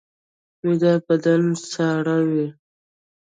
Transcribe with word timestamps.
ویده 0.65 0.93
بدن 1.07 1.43
ساړه 1.71 2.17
وي 2.29 2.47